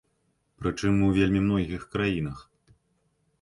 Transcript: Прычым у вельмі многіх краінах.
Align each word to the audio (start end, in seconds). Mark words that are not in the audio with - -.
Прычым 0.61 0.97
у 1.07 1.09
вельмі 1.17 1.43
многіх 1.49 1.85
краінах. 1.93 2.39